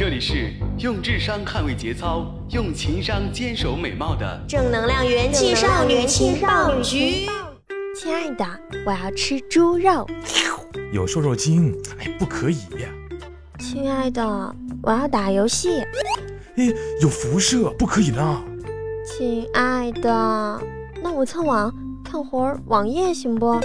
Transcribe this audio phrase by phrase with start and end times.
[0.00, 7.26] 这里是用智商捍卫节操，用情商坚守美貌的正能量元气少女情报局。
[7.94, 8.46] 亲爱的，
[8.86, 10.08] 我要吃猪肉。
[10.90, 12.56] 有瘦肉精，哎，不可以。
[13.58, 14.24] 亲爱的，
[14.82, 15.82] 我要打游戏。
[16.56, 16.72] 哎，
[17.02, 18.42] 有辐射，不可以呢。
[19.04, 20.62] 亲爱的，
[21.02, 21.70] 那我蹭网
[22.02, 23.60] 看会儿网页行不？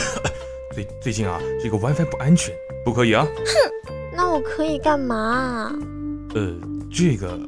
[0.74, 2.54] 最最近啊，这个 WiFi 不安全，
[2.84, 3.24] 不可以啊。
[3.24, 3.79] 哼，
[4.22, 5.72] 那我可以干嘛？
[6.34, 6.54] 呃，
[6.92, 7.38] 这个。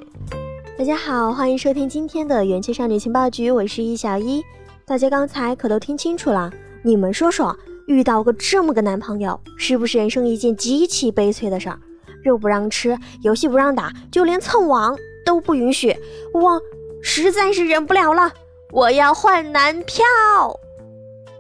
[0.79, 4.43] 大家好，欢迎收听今天的元气少女情报局，我是易小一。
[4.87, 6.51] 大家刚才可都听清楚了？
[6.83, 7.55] 你们说说，
[7.87, 11.79] 遇到个这么个男朋友，是不是人生一件极其悲催的事儿？
[12.25, 15.95] 肉不让吃，游戏不让打，就连蹭网都不允许。
[16.33, 16.59] 我
[17.03, 18.33] 实在是忍不了了，
[18.71, 20.03] 我要换男票。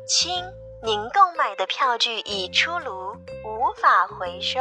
[0.06, 0.30] 亲。
[0.84, 3.12] 您购买的票据已出炉，
[3.44, 4.58] 无法回收。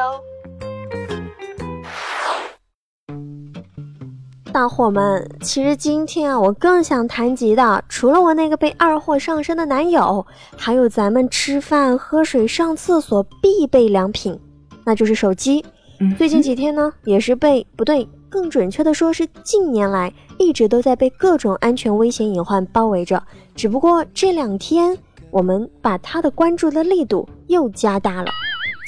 [4.54, 10.26] 大伙们，其实今天啊，我更想谈及的，除了我那个被二货上身的男友，
[10.58, 14.38] 还有咱们吃饭、喝水、上厕所必备良品，
[14.84, 15.64] 那就是手机。
[16.18, 23.24] 最近几天呢，也是被不对，更准确的说是近年来一直都在被各种安全危险隐患包围着，
[23.56, 24.98] 只不过这两天。
[25.30, 28.30] 我们把他的关注的力度又加大了。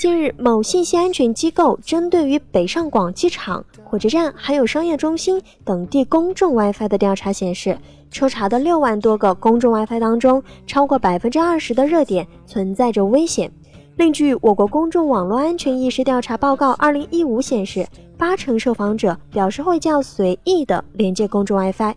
[0.04, 7.78] 近日，某信息安全机构针对于北上广机场、火车站还有商业中心等地公众 WiFi 的调查显示，
[8.12, 13.50] 抽查的六万多个公众 WiFi 当中，超过百分之二十的热点存在着危险。
[13.96, 17.88] 另据我国公众网络安全意识调查报告二零一五显示，
[18.18, 21.96] 八成受访者表示会较随意的连接公众 WiFi，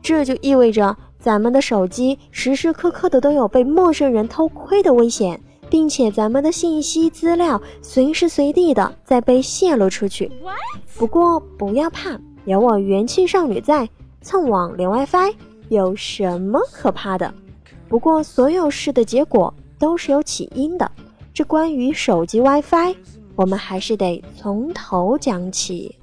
[0.00, 0.96] 这就意味着。
[1.18, 5.38] 咱们的手机时时刻刻的都有被陌生人偷窥的危险，
[5.70, 10.30] 并且咱们的信息资料随时随地的在被泄露出去。
[10.98, 13.88] 不过不要怕，有我元气少女在，
[14.20, 15.32] 蹭网连 WiFi
[15.68, 17.32] 有什么可怕的？
[17.88, 20.90] 不过所有事的结果都是有起因的，
[21.32, 22.96] 这关于手机 WiFi，
[23.36, 25.96] 我们还是得从头讲起。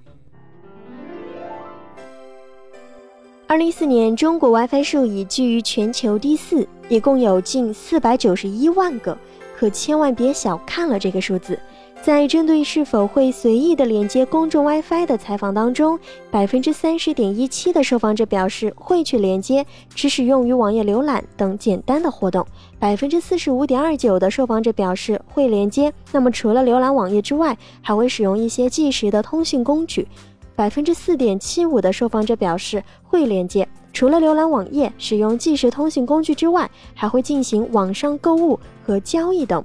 [3.46, 9.18] 二零一四年，中国 WiFi 数已居于全球第四，一共有近四百九十一万个。
[9.58, 11.58] 可千万别小看了这个数字。
[12.00, 22.46] 在针对是否会随意的连接公众 WiFi 的采访当中，百分之三十点一七的受访者表示会去连接，只使用于网页浏览等简单的活动。
[22.78, 30.08] 百分之四十五点二九的受访者表示会连接，那么除了浏览网页之外，还会使用一些即时的通讯工具。
[30.56, 39.64] 百分之四点七五的受访者表示会连接，除了浏览网页、使用即时通讯工具之外，还会进行网上购物和交易等，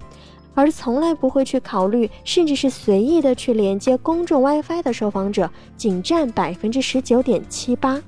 [0.54, 8.02] 而从来不会去考虑，甚至是随意的去连接公众 WiFi 的受访者仅占百分之十九点七八。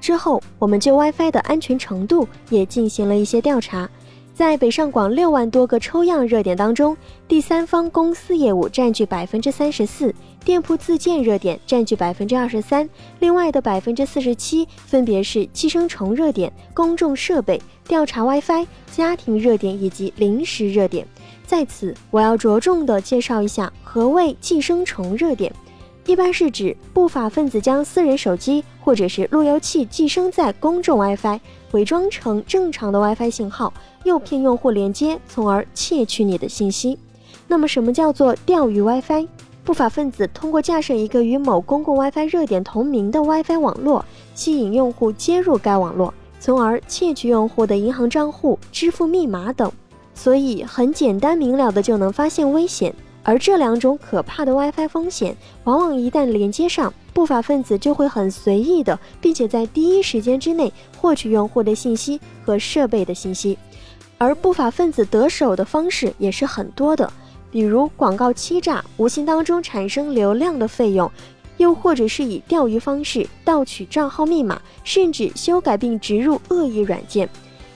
[0.00, 3.88] 之后，我们就 WiFi 的安全程度也进行了一些调查。
[4.36, 6.94] 在北上广六万多个抽样热点当中，
[7.26, 10.14] 第三方公司业务占据百分之三十四，
[10.44, 12.86] 店铺自建热点占据百分之二十三，
[13.18, 17.58] 另外的百分之四十七分别是寄生虫热点、公众设备、
[17.88, 21.08] 调查 WiFi、家庭热点以及临时热点。
[21.46, 25.50] 在此，我要着重的介绍一下何谓寄生虫热点。
[26.06, 31.40] 一般是指不法分子将私人手机或者是路由器寄生在公众 WiFi，
[31.72, 33.72] 伪装成正常的 WiFi 信号，
[34.04, 36.96] 诱骗用户连接，从而窃取你的信息。
[37.48, 39.26] 那么，什么叫做钓鱼 WiFi？
[39.64, 44.04] 不法分子通过架设一个与某公共 WiFi 热点同名的 WiFi 网络，
[44.36, 49.70] 吸引用户接入该网络，从而窃取用户的银行账户、支付密码等。
[50.14, 52.94] 所以，很简单明了的就能发现危险。
[53.28, 63.58] 而这两种可怕的 WiFi 风险，往往一旦连接上，不法分子就会很随意的，并且在第一时间之内获取用户的信息和设备的信息。
[64.16, 67.12] 而不法分子得手的方式也是很多的，
[67.50, 71.10] 比如广告欺诈，无形当中产生流量的费用，
[71.56, 77.28] 又或者是以钓鱼方式盗取账号密码，甚至修改并植入恶意软件。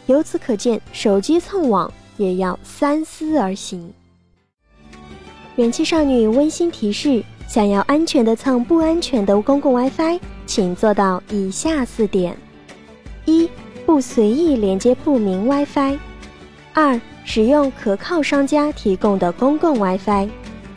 [0.06, 3.92] 由此可见，手机蹭网也要三思而行。
[5.56, 12.36] 元气少女温馨提示：想要安全的蹭不安全的公共 WiFi，请做到以下四点：
[13.24, 13.48] 一、
[13.84, 15.98] 不随意连接不明 WiFi；
[16.72, 20.28] 二、使用可靠商家提供的公共 WiFi；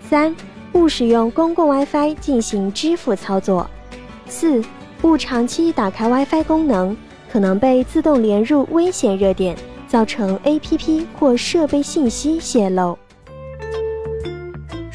[0.09, 0.35] 三、
[0.73, 3.65] 勿使用公共 WiFi 进行支付操作；
[4.27, 4.61] 四、
[5.03, 6.97] 勿长期打开 WiFi 功能，
[7.31, 9.55] 可能被自动连入危险热点，
[9.87, 12.97] 造成 APP 或设备信息泄露。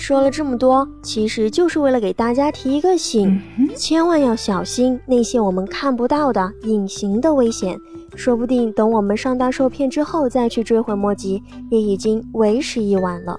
[0.08, 3.38] 说了这么多，其实就是为了给大家提一个醒，
[3.76, 7.78] 千万要小心那些我们看不到的隐形的危险。
[8.16, 13.36] 说不定等我们上当受骗之后再去追悔莫及，也已经为时已晚了。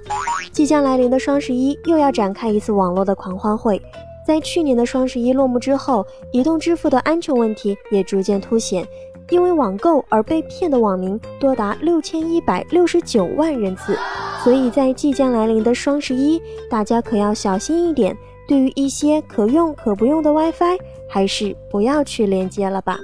[0.51, 3.81] 即将来临的双十一又要展开一次网络的狂欢会。
[4.27, 8.88] 在去年的双十一落幕之后，移动支付的安全问题也逐渐凸显。
[9.31, 13.98] 因为网购而被骗的网民多达六千一百六十九万人次，
[14.44, 18.15] 所以在即将来临的双十一，大家可要小心一点。
[18.47, 20.77] 对于一些可用可不用的 WiFi，
[21.07, 22.97] 还是不要去连接了吧。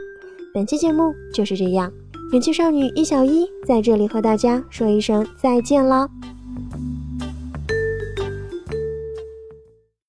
[0.54, 1.92] 本期节目就是这样，
[2.32, 6.08] 元气少女一小一在这里和大家说一声再见了。